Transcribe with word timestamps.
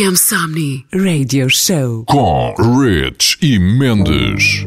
RFM 0.00 0.16
Somnii 0.16 0.86
Radio 0.94 1.50
Show 1.50 2.04
com 2.06 2.54
Rich 2.80 3.36
e 3.42 3.58
Mendes. 3.58 4.64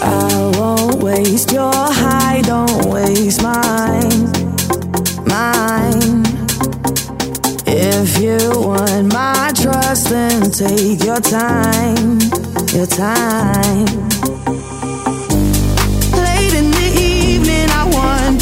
I 0.00 0.52
won't 0.56 1.02
waste 1.02 1.52
your 1.52 1.72
high, 1.74 2.42
don't 2.42 2.86
waste 2.86 3.42
mine, 3.42 4.30
mine. 5.26 6.22
If 7.66 8.20
you 8.20 8.38
want 8.60 9.12
my 9.12 9.50
trust, 9.56 10.10
then 10.10 10.52
take 10.52 11.02
your 11.04 11.20
time, 11.20 12.20
your 12.72 12.86
time. 12.86 14.05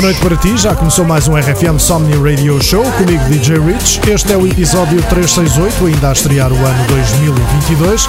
Boa 0.00 0.12
noite 0.12 0.22
para 0.22 0.36
ti, 0.38 0.56
já 0.56 0.74
começou 0.74 1.04
mais 1.04 1.28
um 1.28 1.36
RFM 1.36 1.78
Somni 1.78 2.14
Radio 2.14 2.58
Show, 2.62 2.82
comigo 2.92 3.22
DJ 3.24 3.58
Rich. 3.58 4.00
Este 4.10 4.32
é 4.32 4.36
o 4.38 4.46
episódio 4.46 4.98
368, 5.02 5.84
ainda 5.84 6.08
a 6.08 6.12
estrear 6.12 6.50
o 6.50 6.56
ano 6.56 6.86
2022. 6.88 8.06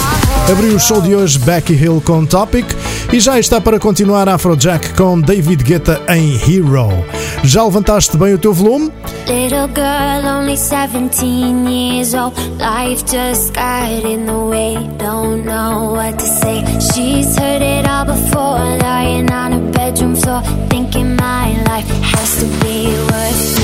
Abriu 0.50 0.78
o 0.78 0.80
show 0.80 1.02
de 1.02 1.14
hoje 1.14 1.38
Becky 1.40 1.74
Hill 1.74 2.02
com 2.06 2.26
Topic 2.26 2.66
e 3.12 3.20
já 3.20 3.38
está 3.38 3.60
para 3.60 3.78
continuar 3.78 4.30
Afrojack 4.30 4.94
com 4.94 5.20
David 5.20 5.66
Guetta 5.66 6.02
em 6.08 6.36
Hero. 6.36 7.04
Já 7.44 7.62
levantaste 7.66 8.16
bem 8.16 8.36
o 8.36 8.38
teu 8.38 8.54
volume? 8.54 8.90
Little 9.32 9.70
girl, 9.70 10.28
only 10.28 10.58
17 10.58 11.66
years 11.66 12.14
old. 12.14 12.38
Life 12.60 13.06
just 13.06 13.54
got 13.54 14.04
in 14.04 14.26
the 14.26 14.38
way, 14.38 14.76
don't 14.98 15.46
know 15.46 15.94
what 15.94 16.20
to 16.20 16.26
say. 16.26 16.60
She's 16.94 17.40
heard 17.40 17.62
it 17.62 17.88
all 17.88 18.04
before, 18.04 18.60
lying 18.88 19.32
on 19.32 19.54
her 19.54 19.72
bedroom 19.72 20.18
floor, 20.18 20.42
thinking 20.70 21.16
my 21.16 21.48
life 21.64 21.88
has 21.88 22.42
to 22.42 22.46
be 22.60 22.88
worth 23.10 23.61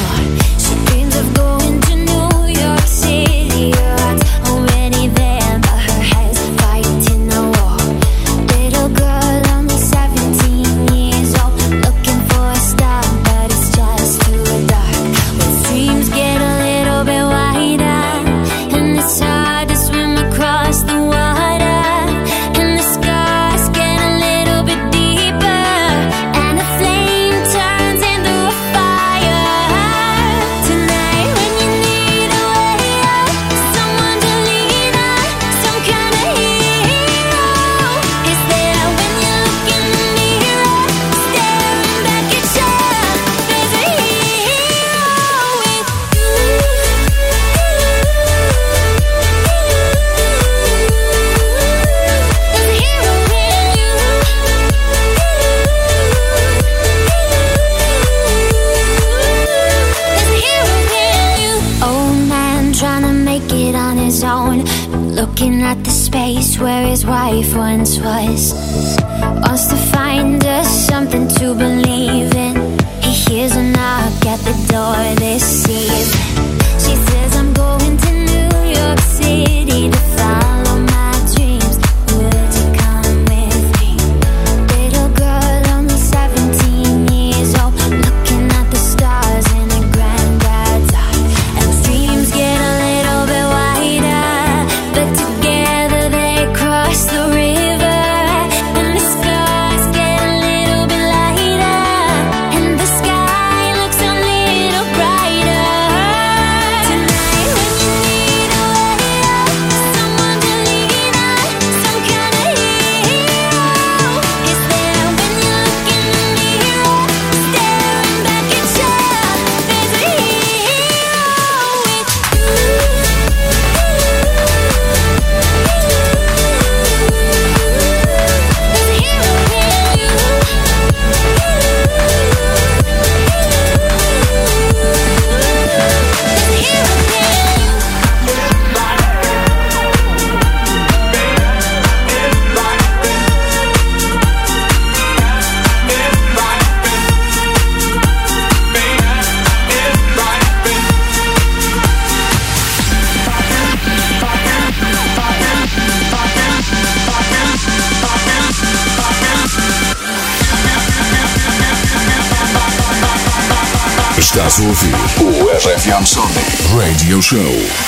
Radio 167.08 167.22
Show. 167.22 167.87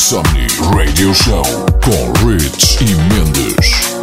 Insomni 0.00 0.46
Radio 0.74 1.12
Show 1.12 1.42
com 1.84 2.26
Rich 2.26 2.78
e 2.80 2.94
Mendes. 3.12 3.98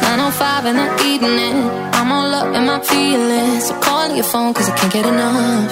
905 0.00 0.66
in 0.66 0.76
the 0.76 1.04
evening, 1.04 1.70
I'm 1.92 2.10
all 2.10 2.34
up 2.34 2.56
in 2.56 2.64
my 2.64 2.80
feelings. 2.80 3.66
So 3.66 3.74
call 3.80 4.14
your 4.14 4.24
phone 4.24 4.54
cause 4.54 4.66
I 4.66 4.74
can't 4.76 4.90
get 4.94 5.04
enough. 5.04 5.70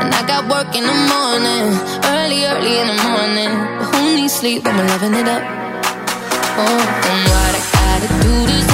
And 0.00 0.14
I 0.14 0.24
got 0.26 0.48
work 0.48 0.74
in 0.74 0.84
the 0.84 0.98
morning, 1.12 1.78
early, 2.16 2.46
early 2.46 2.78
in 2.80 2.86
the 2.86 3.02
morning. 3.04 3.52
But 3.78 3.94
who 3.94 4.16
needs 4.16 4.32
sleep 4.32 4.64
when 4.64 4.78
we're 4.78 4.88
loving 4.88 5.12
it 5.12 5.28
up? 5.28 5.42
Oh, 6.56 6.80
and 7.10 7.20
what 7.28 7.52
I 7.52 7.60
gotta 7.76 8.08
do 8.22 8.46
to 8.46 8.64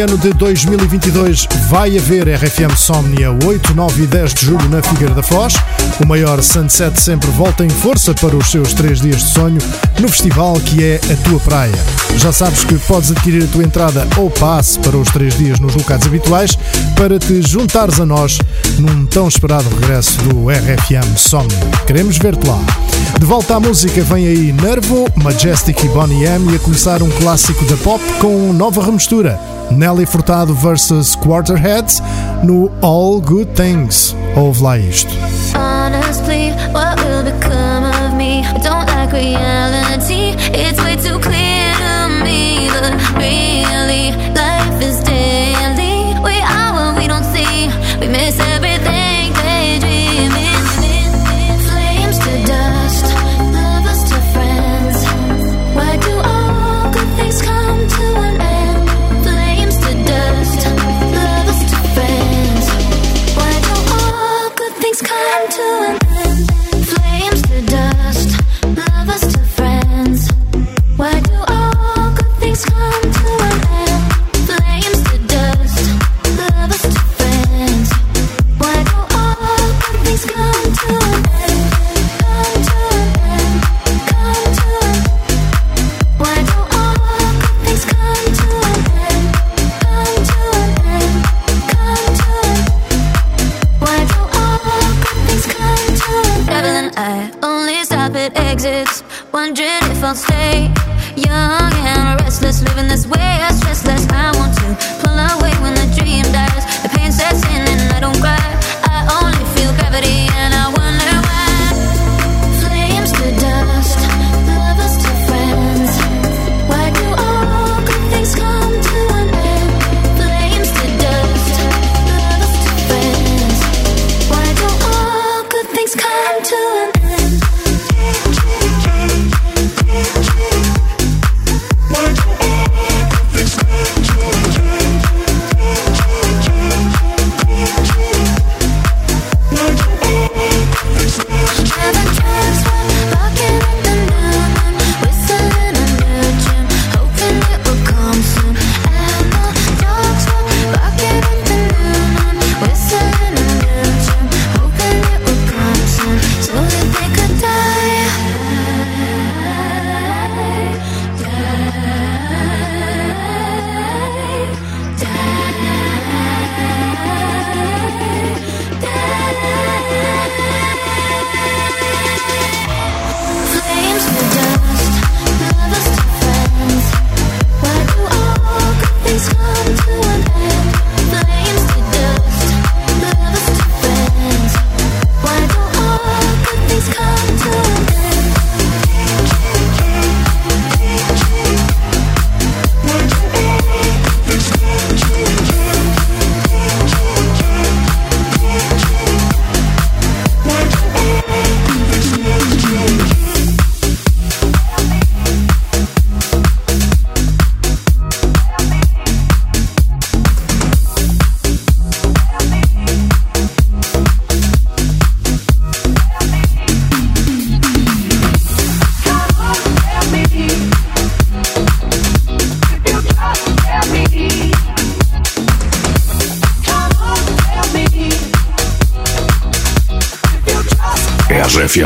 ano 0.00 0.18
de 0.18 0.32
2022 0.34 1.48
vai 1.68 1.96
haver 1.96 2.28
RFM 2.28 2.76
Somnia 2.76 3.32
8, 3.44 3.74
9 3.74 4.02
e 4.02 4.06
10 4.06 4.34
de 4.34 4.46
julho 4.46 4.68
na 4.68 4.82
Figueira 4.82 5.14
da 5.14 5.22
Foz. 5.22 5.54
O 6.02 6.06
maior 6.06 6.42
Sunset 6.42 7.00
sempre 7.00 7.30
volta 7.30 7.64
em 7.64 7.68
força 7.68 8.14
para 8.14 8.36
os 8.36 8.50
seus 8.50 8.72
3 8.74 9.00
dias 9.00 9.22
de 9.22 9.30
sonho 9.30 9.58
no 9.98 10.08
festival 10.08 10.54
que 10.60 10.84
é 10.84 11.00
a 11.10 11.28
tua 11.28 11.40
praia. 11.40 11.78
Já 12.16 12.32
sabes 12.32 12.64
que 12.64 12.78
podes 12.78 13.10
adquirir 13.10 13.44
a 13.44 13.46
tua 13.48 13.64
entrada 13.64 14.06
ou 14.16 14.30
passe 14.30 14.78
para 14.78 14.96
os 14.96 15.08
3 15.10 15.36
dias 15.36 15.58
nos 15.58 15.74
locais 15.74 16.04
habituais 16.06 16.58
para 16.94 17.18
te 17.18 17.42
juntares 17.42 17.98
a 17.98 18.06
nós 18.06 18.38
num 18.78 19.06
tão 19.06 19.26
esperado 19.26 19.68
regresso 19.80 20.18
do 20.22 20.48
RFM 20.48 21.16
Somnia. 21.16 21.58
Queremos 21.86 22.18
ver-te 22.18 22.46
lá. 22.46 22.87
De 23.16 23.24
volta 23.24 23.56
à 23.56 23.60
música 23.60 24.02
vem 24.02 24.26
aí 24.26 24.52
Nervo, 24.52 25.06
Majestic 25.16 25.82
e 25.84 25.88
Bonnie 25.88 26.24
M 26.24 26.52
e 26.52 26.56
a 26.56 26.58
começar 26.58 27.02
um 27.02 27.10
clássico 27.10 27.64
da 27.64 27.76
pop 27.78 28.02
com 28.20 28.52
nova 28.52 28.84
remistura. 28.84 29.40
Nelly 29.70 30.06
Furtado 30.06 30.54
vs 30.54 31.16
Quarterheads 31.16 32.02
no 32.42 32.70
All 32.82 33.20
Good 33.20 33.50
Things. 33.54 34.14
Ouve 34.36 34.62
lá 34.62 34.78
isto. 34.78 35.12
Honestly, 35.54 36.52
what 36.72 37.00
will 37.02 37.24
become 37.24 37.84
of 37.84 38.14
me? 38.16 38.40
I 38.40 38.58
don't 38.62 38.86
like 38.86 39.12
reality, 39.12 40.36
it's 40.52 40.80
way 40.82 40.96
too 40.96 41.18
clear 41.20 41.74
to 41.76 42.08
me. 42.24 42.68
The 42.70 43.18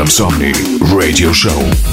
Insomni 0.03 0.51
Radio 0.91 1.31
Show. 1.31 1.92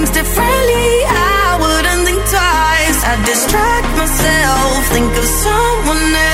things 0.00 0.10
differently, 0.16 1.04
I 1.08 1.58
wouldn't 1.60 2.06
think 2.06 2.22
twice. 2.32 3.00
I 3.04 3.14
distract 3.26 3.88
myself, 3.98 4.86
think 4.92 5.12
of 5.18 5.24
someone 5.24 6.14
else. 6.14 6.29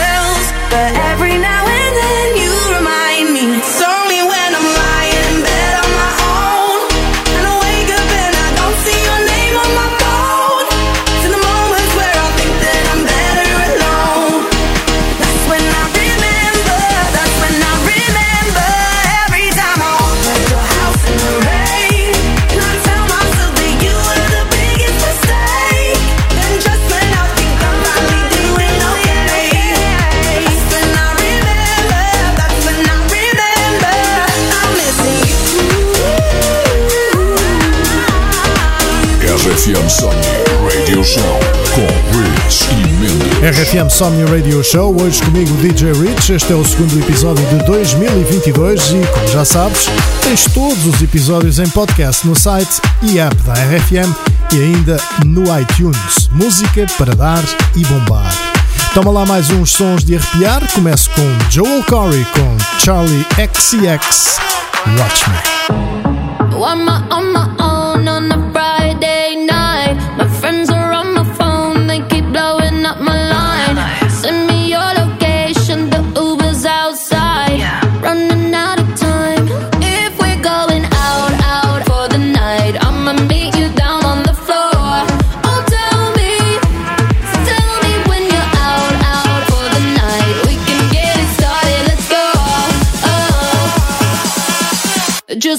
RFM 43.47 43.89
Somni 43.89 44.25
Radio 44.25 44.61
Show, 44.65 45.01
hoje 45.01 45.23
comigo 45.23 45.57
DJ 45.59 45.93
Rich. 45.93 46.33
Este 46.33 46.53
é 46.53 46.57
o 46.57 46.65
segundo 46.65 46.99
episódio 46.99 47.47
de 47.47 47.65
2022 47.65 48.91
e, 48.91 49.07
como 49.07 49.29
já 49.29 49.45
sabes, 49.45 49.87
tens 50.21 50.47
todos 50.53 50.85
os 50.85 51.01
episódios 51.01 51.61
em 51.61 51.69
podcast 51.69 52.27
no 52.27 52.35
site 52.35 52.83
e 53.03 53.21
app 53.21 53.37
da 53.43 53.53
RFM 53.53 54.13
e 54.53 54.61
ainda 54.61 54.97
no 55.25 55.43
iTunes. 55.61 56.29
Música 56.33 56.87
para 56.99 57.15
dar 57.15 57.45
e 57.77 57.85
bombar. 57.85 58.35
Toma 58.93 59.13
lá 59.13 59.25
mais 59.25 59.49
uns 59.49 59.71
sons 59.71 60.03
de 60.03 60.17
arrepiar. 60.17 60.69
Começo 60.73 61.09
com 61.11 61.23
Joel 61.49 61.85
Corey 61.85 62.27
com 62.35 62.81
Charlie 62.81 63.25
XCX. 63.37 64.41
Watch 64.99 65.25
me. 65.31 65.37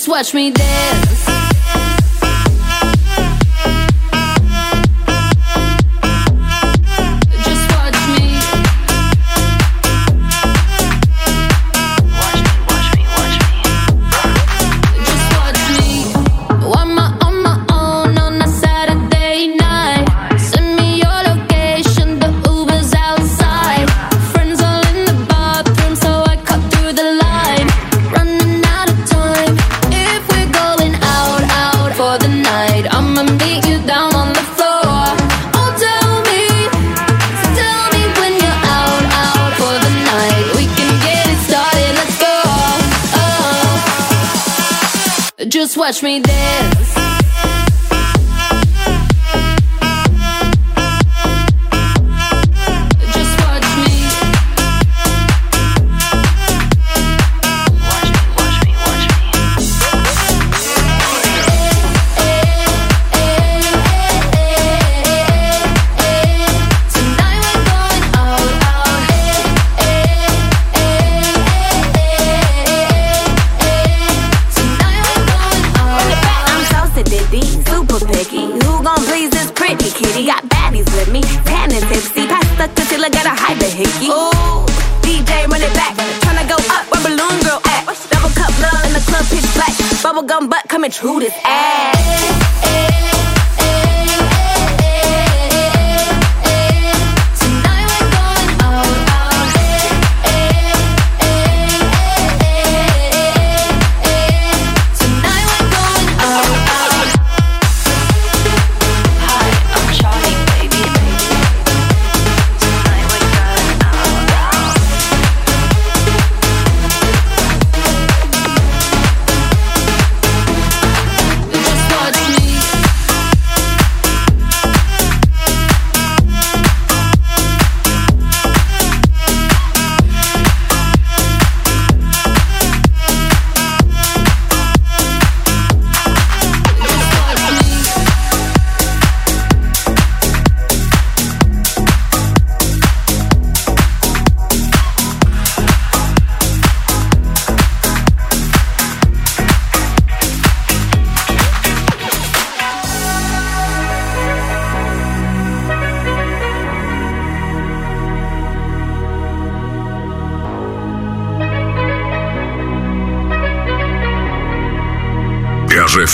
watch 0.07 0.33
me 0.33 0.51
dance. 0.51 1.06
watch 45.87 46.03
me 46.03 46.26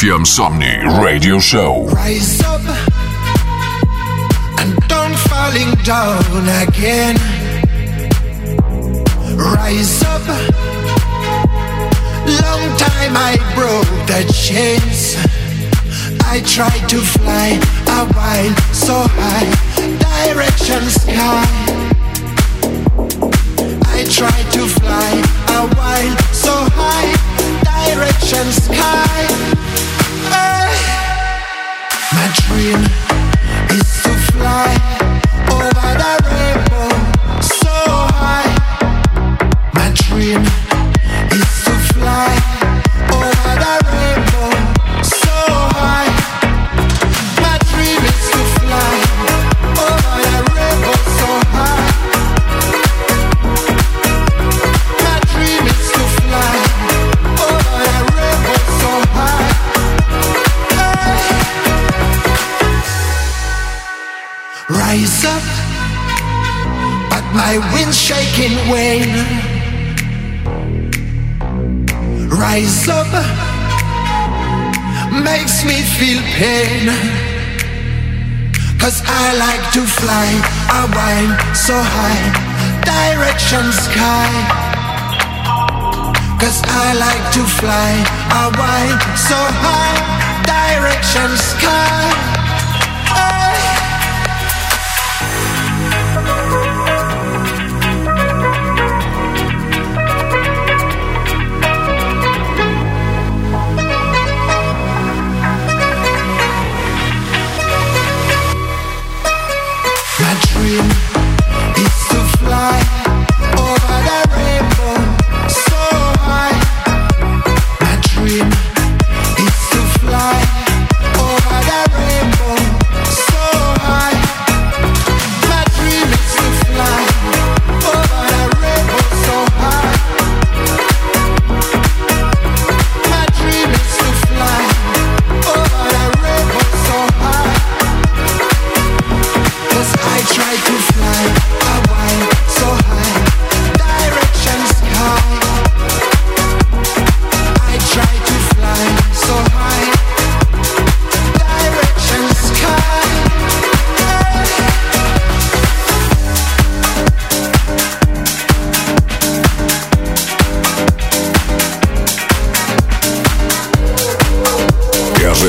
FM 0.04 0.26
Somnii 0.26 1.02
Radio 1.02 1.39
Show. 1.39 1.86
Rise 1.88 2.42
up 2.42 2.60
and 4.60 4.76
don't 4.89 5.16
falling 5.32 5.72
down 5.86 6.44
again. 6.68 7.16
Rise 9.38 10.04
up. 10.04 10.28
Long 12.28 12.63
time 12.76 13.16
I 13.16 13.39
broke 13.56 13.88
the 14.12 14.28
chains. 14.36 15.16
I 16.26 16.42
tried 16.42 16.86
to 16.89 17.00
fly 17.00 17.56
a 17.88 18.04
while 18.12 18.56
so 18.74 19.08
high, 19.08 19.48
direction 20.04 20.84
sky. 21.00 21.48
I 23.88 24.04
tried 24.12 24.52
to 24.52 24.68
fly 24.68 25.12
a 25.48 25.62
while 25.78 26.18
so 26.34 26.52
high 26.76 27.34
direction 27.96 28.52
sky 28.52 29.92
my 32.15 32.28
dream 32.48 32.82
is 33.78 34.04
to 34.04 34.12
fly. 34.32 34.92
rise 72.54 72.88
up 72.88 73.08
makes 75.24 75.66
me 75.66 75.82
feel 75.98 76.22
pain. 76.38 76.86
Cause 78.82 79.02
I 79.06 79.26
like 79.46 79.66
to 79.76 79.82
fly, 80.00 80.28
I 80.80 80.82
wind 80.98 81.32
so 81.58 81.76
high, 81.96 82.26
direction 82.94 83.66
sky. 83.86 84.30
Cause 86.42 86.62
I 86.66 86.94
like 87.06 87.26
to 87.38 87.44
fly, 87.60 87.92
I 88.42 88.44
wind 88.62 89.00
so 89.30 89.39
high, 89.66 89.98
direction 90.54 91.30
sky. 91.38 92.33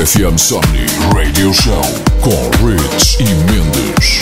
FM 0.05 0.37
Somni 0.37 0.85
Radio 1.15 1.51
Show 1.51 1.81
com 2.21 2.51
Ritz 2.63 3.17
e 3.19 3.23
Mendes. 3.51 4.21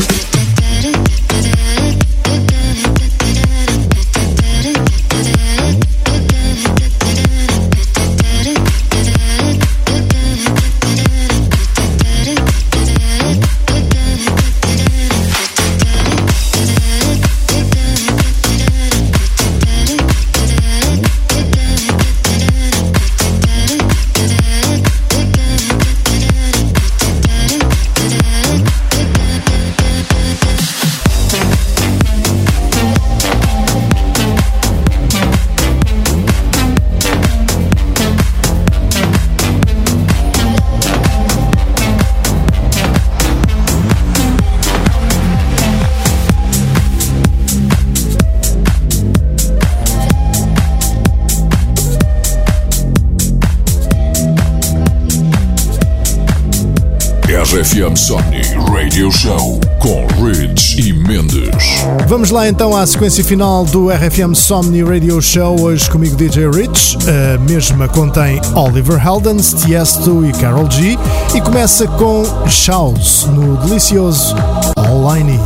Somni 57.95 58.41
Radio 58.71 59.11
Show 59.11 59.59
com 59.79 60.07
Rich 60.23 60.79
e 60.79 60.93
Mendes. 60.93 61.83
Vamos 62.07 62.29
lá 62.29 62.47
então 62.47 62.75
à 62.75 62.85
sequência 62.85 63.23
final 63.23 63.65
do 63.65 63.89
RFM 63.89 64.33
Somni 64.33 64.83
Radio 64.83 65.21
Show, 65.21 65.59
hoje 65.61 65.89
comigo 65.89 66.15
DJ 66.15 66.49
Rich. 66.49 66.97
A 67.07 67.37
mesma 67.39 67.87
contém 67.87 68.39
Oliver 68.55 68.99
Heldens, 69.05 69.53
Tiesto 69.53 70.25
e 70.25 70.31
Carol 70.33 70.69
G. 70.69 70.97
E 71.35 71.41
começa 71.41 71.87
com 71.87 72.23
Shouse 72.47 73.27
no 73.29 73.57
delicioso 73.57 74.35
All 74.75 75.17
I 75.17 75.23
Need. 75.23 75.43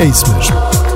É 0.00 0.04
isso 0.04 0.24
mesmo. 0.34 0.93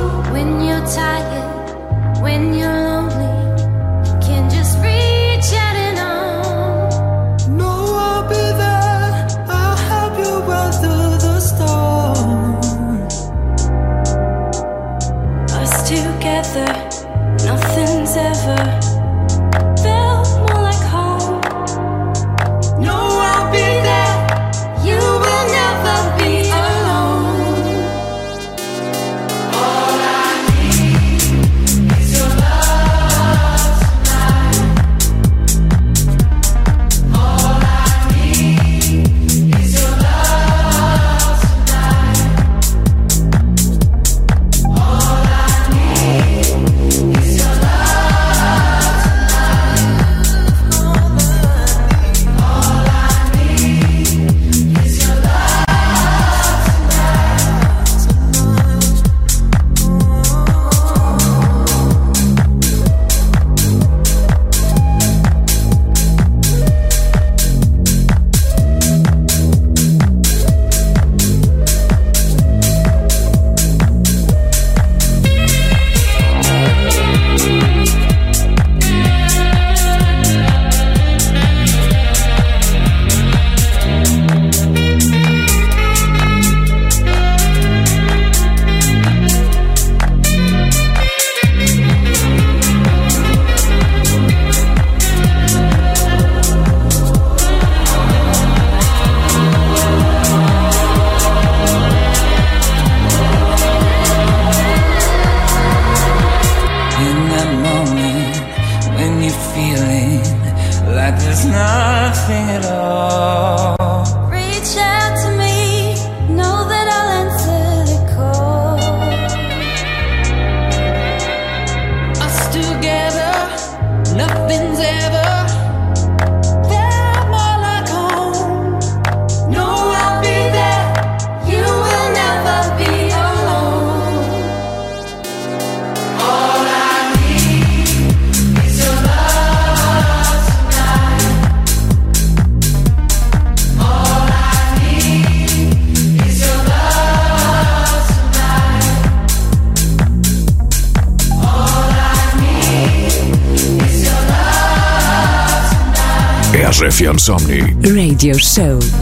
Radio 158.18 158.36
Show. 158.36 158.97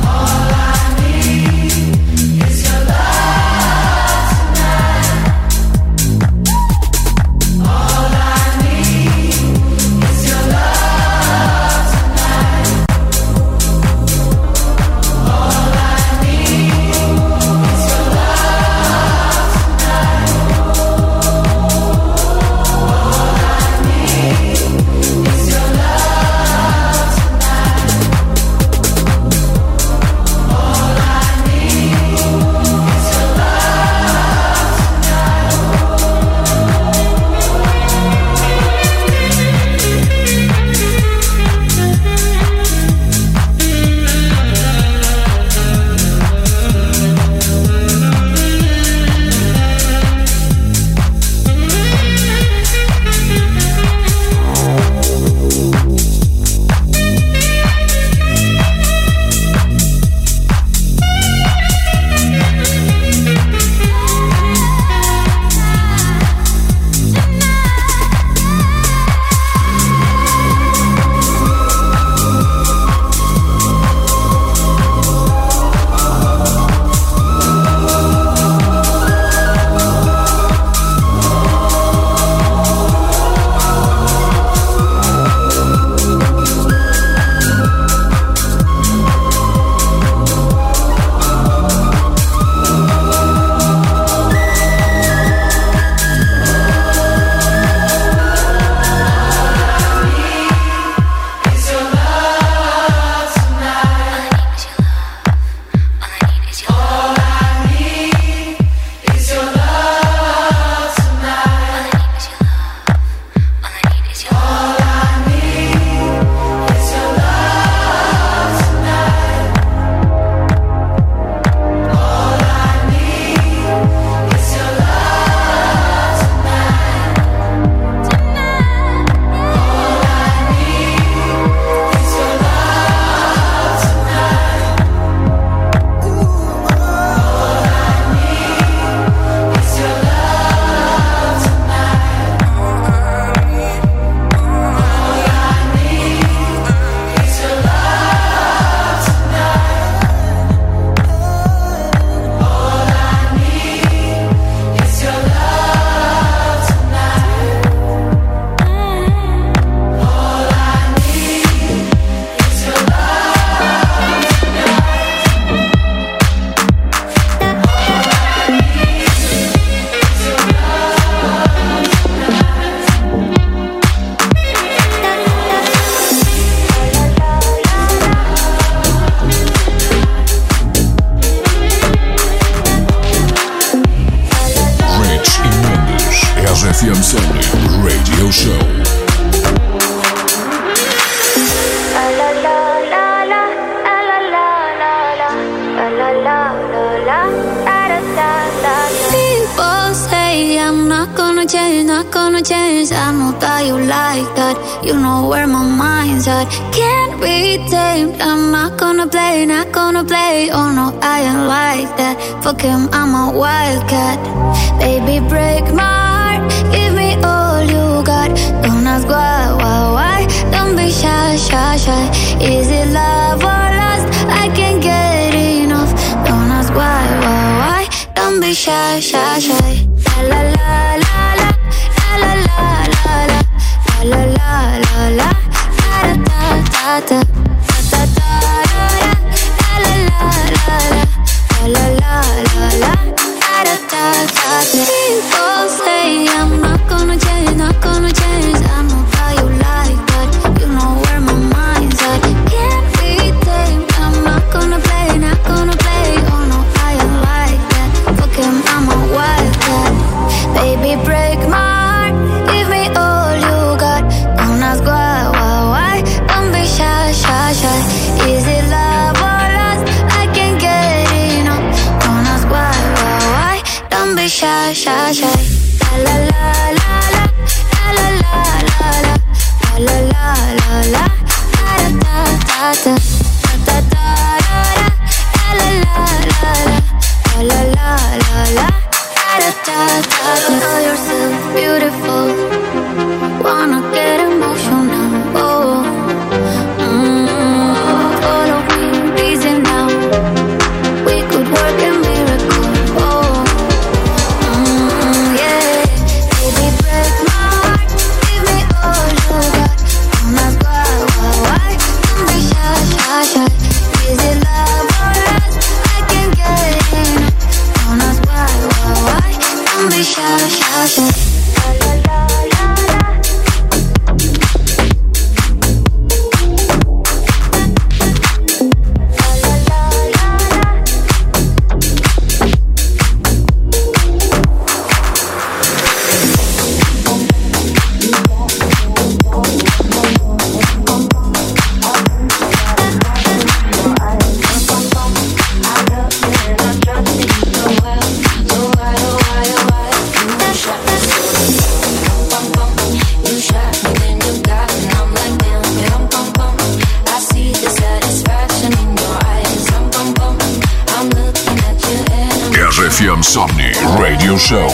RFM 362.87 363.18
Somnii 363.22 363.74
Radio 363.99 364.39
Show. 364.39 364.68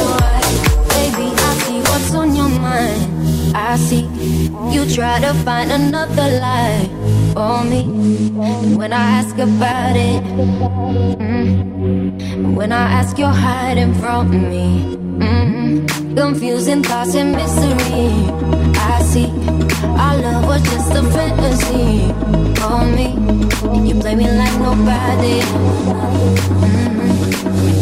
Baby, 0.93 1.33
I 1.33 1.55
see 1.65 1.81
what's 1.81 2.15
on 2.15 2.37
your 2.37 2.51
mind. 2.61 3.57
I 3.57 3.77
see 3.79 4.05
you 4.71 4.85
try 4.95 5.19
to 5.21 5.33
find 5.45 5.73
another 5.73 6.29
lie 6.39 6.91
for 7.33 7.65
me. 7.65 7.81
And 8.37 8.77
when 8.77 8.93
I 8.93 9.21
ask 9.21 9.39
about 9.39 9.97
it, 9.97 10.23
mm, 11.25 12.55
when 12.55 12.71
I 12.71 13.01
ask, 13.01 13.17
you're 13.17 13.29
hiding 13.29 13.95
from 13.95 14.29
me. 14.29 14.95
Mm, 15.17 16.15
confusing 16.15 16.83
thoughts 16.83 17.15
and 17.15 17.33
mystery. 17.33 18.13
I 18.77 19.01
see 19.09 19.33
our 19.97 20.17
love 20.21 20.45
was 20.49 20.63
just 20.65 20.93
a 20.93 21.03
fantasy 21.17 22.13
for 22.61 22.85
me. 22.93 23.17
You 23.89 23.95
play 24.03 24.15
me 24.17 24.29
like 24.29 24.59
nobody. 24.61 25.41
Mm. 26.61 27.82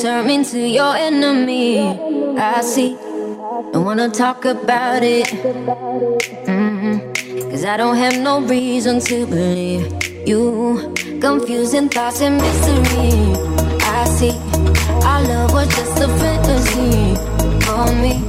turn 0.00 0.30
into 0.30 0.58
your 0.58 0.96
enemy. 0.96 1.78
I 2.38 2.62
see. 2.62 2.96
Don't 3.72 3.84
wanna 3.84 4.08
talk 4.08 4.46
about 4.46 5.02
it. 5.02 5.26
Mm-hmm. 6.46 7.50
Cause 7.50 7.66
I 7.66 7.76
don't 7.76 7.96
have 7.96 8.18
no 8.18 8.40
reason 8.40 9.00
to 9.00 9.26
believe 9.26 9.92
you. 10.26 10.94
Confusing 11.20 11.90
thoughts 11.90 12.22
and 12.22 12.38
mystery. 12.38 13.34
I 13.84 14.04
see. 14.16 14.32
Our 15.04 15.22
love 15.28 15.52
was 15.52 15.68
just 15.68 16.00
a 16.00 16.08
fantasy 16.08 17.14
for 17.66 17.84
me. 18.00 18.24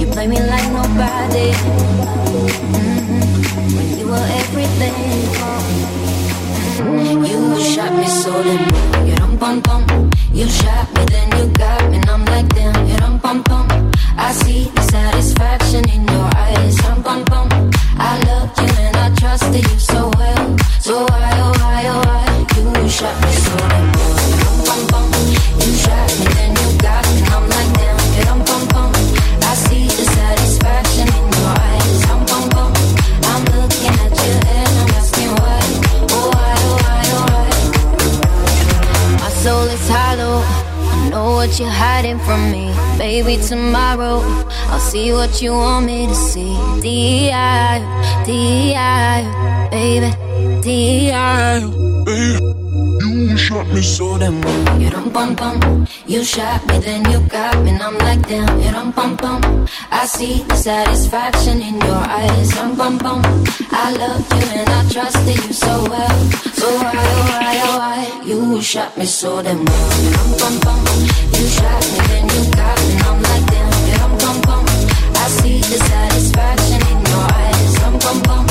You 0.00 0.06
play 0.10 0.26
me 0.26 0.40
like 0.40 0.66
nobody. 0.72 1.52
Mm-hmm. 2.74 3.76
When 3.76 3.98
you 3.98 4.06
were 4.08 4.28
everything 4.42 4.94
for 5.38 5.56
me. 6.90 7.30
You 7.30 7.62
shot 7.62 7.92
me 7.94 8.06
so 8.06 8.32
limp. 8.40 8.72
You 9.06 9.14
dum 9.14 9.36
bum 9.36 9.60
bum. 9.60 10.05
You 10.36 10.46
shot 10.48 10.86
me, 10.94 11.02
then 11.06 11.28
you 11.38 11.48
got 11.54 11.90
me, 11.90 11.96
and 11.96 12.10
I'm 12.10 12.24
like 12.26 12.48
damn. 12.50 12.86
Yeah, 12.86 13.00
rum 13.00 13.18
pum 13.20 13.42
pum. 13.42 13.66
I 14.18 14.32
see 14.32 14.64
the 14.64 14.82
satisfaction 14.82 15.88
in 15.88 16.06
your 16.06 16.28
eyes. 16.36 16.78
Rum 16.82 17.02
pum 17.02 17.24
pum. 17.24 17.48
I 17.98 18.22
love 18.26 18.55
Maybe 43.16 43.42
tomorrow 43.42 44.20
I'll 44.68 44.78
see 44.78 45.10
what 45.10 45.40
you 45.40 45.52
want 45.52 45.86
me 45.86 46.06
to 46.06 46.14
see. 46.14 46.52
D.I. 46.82 47.80
D.I. 48.26 49.68
baby. 49.70 50.60
D.I. 50.60 51.60
You 52.06 52.45
shot 53.74 54.12
me 54.12 54.18
damn 54.18 54.40
well. 54.40 54.80
You 54.80 54.90
don't 54.90 55.12
bum 55.12 55.34
bum. 55.34 55.86
You 56.06 56.24
shot 56.24 56.66
me, 56.66 56.78
then 56.78 57.10
you 57.10 57.20
got 57.28 57.62
me, 57.62 57.70
and 57.70 57.82
I'm 57.82 57.98
like 57.98 58.26
damn. 58.28 58.60
You 58.60 58.70
don't 58.70 58.94
bum 58.94 59.16
bum. 59.16 59.66
I 59.90 60.06
see 60.06 60.42
the 60.42 60.54
satisfaction 60.56 61.60
in 61.60 61.80
your 61.80 62.02
eyes. 62.20 62.56
I'm 62.58 62.76
bum 62.76 62.98
bum. 62.98 63.22
I 63.70 63.92
love 63.92 64.26
you 64.32 64.58
and 64.58 64.68
I 64.68 64.88
trusted 64.90 65.36
you 65.44 65.52
so 65.52 65.84
well. 65.90 66.18
So 66.54 66.66
why, 66.76 66.92
oh 66.94 67.24
why, 67.30 67.60
oh 67.64 67.78
why? 67.78 68.22
You 68.24 68.62
shot 68.62 68.96
me 68.96 69.06
so 69.06 69.42
damn 69.42 69.64
well. 69.64 70.02
You 70.02 70.12
don't 70.12 70.38
bum 70.38 70.60
bum. 70.60 70.84
You 71.34 71.46
shot 71.48 71.82
me, 71.92 71.98
then 72.08 72.24
you 72.34 72.50
got 72.52 72.78
me, 72.86 72.92
and 72.94 73.02
I'm 73.02 73.22
like 73.22 73.46
damn. 73.46 73.88
You 73.88 73.96
don't 73.98 74.18
bum 74.20 74.40
bum. 74.42 74.64
I 75.16 75.28
see 75.38 75.58
the 75.58 75.78
satisfaction 75.90 76.80
in 76.92 76.98
your 77.10 77.26
eyes. 77.42 77.82
I'm 77.84 77.98
bum 77.98 78.22
bum. 78.22 78.45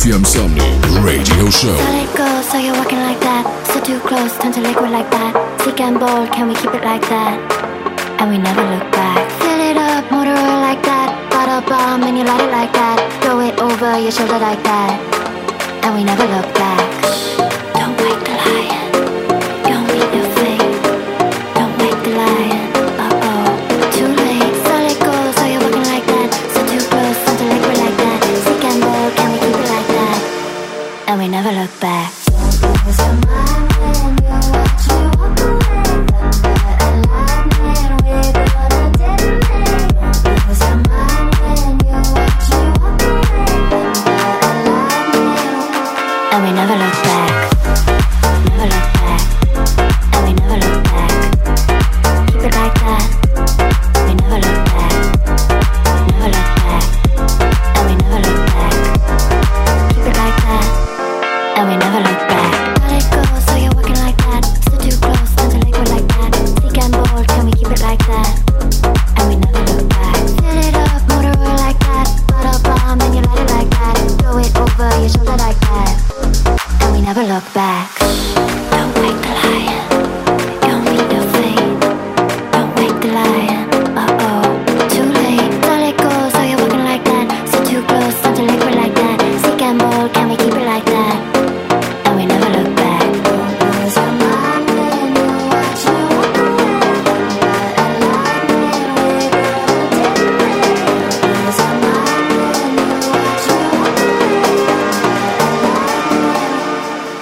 RFM 0.00 0.24
Somnii 0.24 1.04
Radio 1.04 1.50
Show. 1.50 1.76
Let 1.76 2.08
it 2.08 2.16
go, 2.16 2.40
so 2.40 2.56
you're 2.56 2.72
walking 2.72 3.00
like 3.00 3.20
that. 3.20 3.44
So 3.68 3.84
too 3.84 4.00
close, 4.00 4.32
turn 4.38 4.50
to 4.52 4.60
liquid 4.62 4.90
like 4.90 5.10
that. 5.10 5.36
Sick 5.60 5.78
and 5.78 6.00
bold, 6.00 6.32
can 6.32 6.48
we 6.48 6.54
keep 6.54 6.72
it 6.72 6.82
like 6.82 7.02
that? 7.12 7.36
And 8.18 8.30
we 8.30 8.38
never 8.38 8.64
look 8.64 8.90
back. 8.92 9.28
Fill 9.44 9.60
it 9.60 9.76
up, 9.76 10.10
motor 10.10 10.32
oil 10.32 10.60
like 10.64 10.80
that. 10.88 11.12
Bottle 11.28 11.60
bomb, 11.68 12.02
and 12.04 12.16
you 12.16 12.24
light 12.24 12.40
it 12.40 12.50
like 12.50 12.72
that. 12.72 12.96
Throw 13.20 13.40
it 13.40 13.60
over 13.60 14.00
your 14.00 14.10
shoulder 14.10 14.38
like 14.38 14.62
that. 14.64 14.96
And 15.84 15.94
we 15.94 16.02
never 16.02 16.24
look 16.24 16.48
back. 16.54 17.39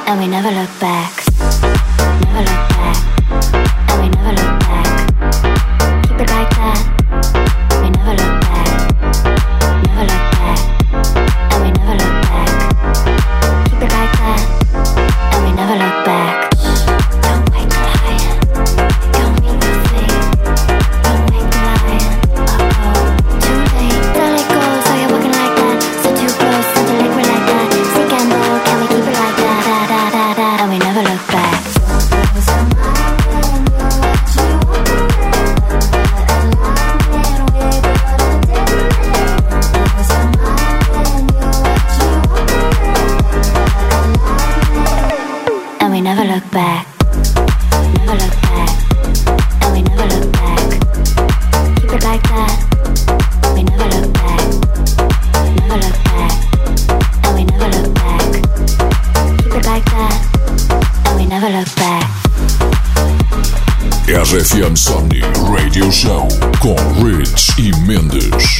And 0.09 0.19
we 0.19 0.27
never 0.27 0.51
look 0.51 0.71
back. 0.81 1.23
Never 2.25 2.39
look 2.39 2.47
back. 2.47 2.68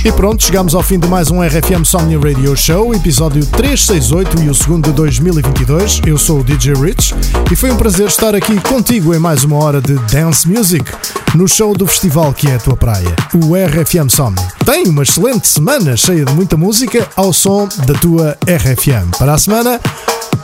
E 0.09 0.13
pronto, 0.13 0.43
chegamos 0.43 0.75
ao 0.75 0.83
fim 0.83 0.99
de 0.99 1.07
mais 1.07 1.31
um 1.31 1.43
RFM 1.43 1.85
Somni 1.85 2.17
Radio 2.17 2.57
Show, 2.57 2.95
episódio 2.95 3.45
368 3.45 4.43
e 4.43 4.49
o 4.49 4.55
segundo 4.55 4.87
de 4.87 4.93
2022. 4.93 6.01
Eu 6.07 6.17
sou 6.17 6.41
o 6.41 6.43
DJ 6.43 6.73
Rich 6.73 7.15
e 7.53 7.55
foi 7.55 7.71
um 7.71 7.77
prazer 7.77 8.07
estar 8.07 8.35
aqui 8.35 8.59
contigo 8.63 9.15
em 9.15 9.19
mais 9.19 9.45
uma 9.45 9.63
hora 9.63 9.83
de 9.83 9.97
Dance 10.11 10.49
Music 10.49 10.91
no 11.35 11.47
show 11.47 11.77
do 11.77 11.87
festival 11.87 12.33
que 12.33 12.49
é 12.49 12.55
a 12.55 12.59
tua 12.59 12.75
praia, 12.75 13.15
o 13.35 13.55
RFM 13.55 14.09
Somni. 14.09 14.41
Tem 14.65 14.87
uma 14.89 15.03
excelente 15.03 15.47
semana 15.47 15.95
cheia 15.95 16.25
de 16.25 16.33
muita 16.33 16.57
música 16.57 17.07
ao 17.15 17.31
som 17.31 17.69
da 17.87 17.93
tua 17.93 18.35
RFM. 18.47 19.15
Para 19.19 19.35
a 19.35 19.39
semana, 19.39 19.79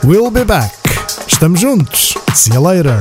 we'll 0.03 0.29
be 0.29 0.43
back. 0.43 0.71
Estamos 1.27 1.59
juntos. 1.59 2.13
See 2.35 2.53
you 2.53 2.61
later. 2.61 2.99